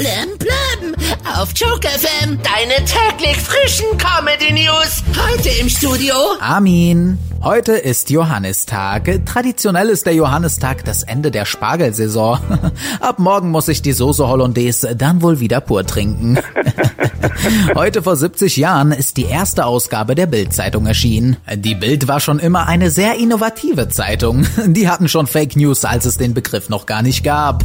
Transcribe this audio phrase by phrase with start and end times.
[0.00, 0.94] Plem Plem
[1.38, 5.02] auf Joke FM, deine täglich frischen Comedy News.
[5.14, 7.18] Heute im Studio Armin.
[7.42, 9.24] Heute ist Johannistag.
[9.24, 12.38] Traditionell ist der Johannistag das Ende der Spargelsaison.
[13.00, 16.38] Ab morgen muss ich die Soße Hollandaise dann wohl wieder pur trinken.
[17.74, 21.38] Heute vor 70 Jahren ist die erste Ausgabe der Bild-Zeitung erschienen.
[21.54, 24.46] Die Bild war schon immer eine sehr innovative Zeitung.
[24.66, 27.64] Die hatten schon Fake News, als es den Begriff noch gar nicht gab.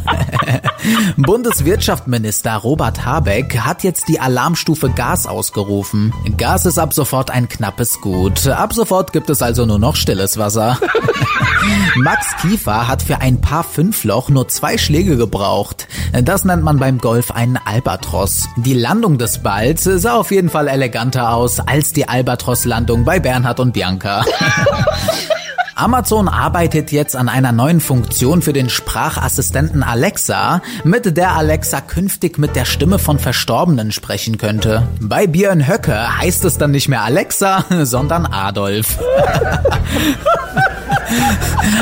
[1.17, 6.13] Bundeswirtschaftsminister Robert Habeck hat jetzt die Alarmstufe Gas ausgerufen.
[6.37, 8.47] Gas ist ab sofort ein knappes Gut.
[8.47, 10.77] Ab sofort gibt es also nur noch stilles Wasser.
[11.95, 15.87] Max Kiefer hat für ein paar Fünfloch nur zwei Schläge gebraucht.
[16.23, 18.47] Das nennt man beim Golf einen Albatros.
[18.57, 23.59] Die Landung des Balls sah auf jeden Fall eleganter aus als die Albatros-Landung bei Bernhard
[23.59, 24.23] und Bianca.
[25.77, 32.37] Amazon arbeitet jetzt an einer neuen Funktion für den Sprachassistenten Alexa, mit der Alexa künftig
[32.37, 34.87] mit der Stimme von Verstorbenen sprechen könnte.
[35.01, 38.97] Bei Björn Höcke heißt es dann nicht mehr Alexa, sondern Adolf.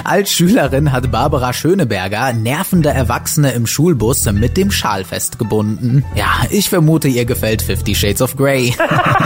[0.03, 6.03] Als Schülerin hat Barbara Schöneberger nervende Erwachsene im Schulbus mit dem Schal festgebunden.
[6.13, 8.75] Ja, ich vermute, ihr gefällt Fifty Shades of Grey.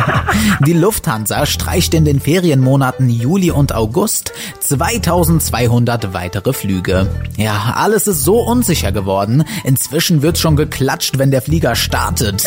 [0.68, 7.10] Die Lufthansa streicht in den Ferienmonaten Juli und August 2200 weitere Flüge.
[7.38, 9.46] Ja, alles ist so unsicher geworden.
[9.64, 12.44] Inzwischen wird schon geklatscht, wenn der Flieger startet.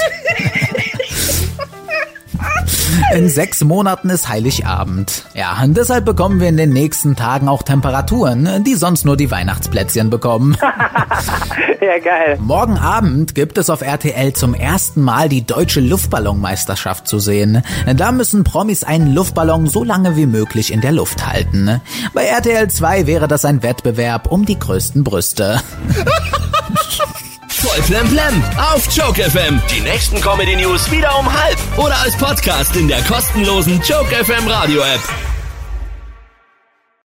[3.12, 5.24] In sechs Monaten ist Heiligabend.
[5.34, 9.30] Ja, und deshalb bekommen wir in den nächsten Tagen auch Temperaturen, die sonst nur die
[9.30, 10.56] Weihnachtsplätzchen bekommen.
[11.80, 12.38] ja, geil.
[12.40, 17.64] Morgen Abend gibt es auf RTL zum ersten Mal die deutsche Luftballonmeisterschaft zu sehen.
[17.96, 21.80] Da müssen Promis einen Luftballon so lange wie möglich in der Luft halten.
[22.14, 25.60] Bei RTL 2 wäre das ein Wettbewerb um die größten Brüste.
[27.62, 29.60] Voll Plem auf Joke FM.
[29.70, 34.48] Die nächsten Comedy News wieder um halb oder als Podcast in der kostenlosen Joke FM
[34.48, 35.39] Radio App.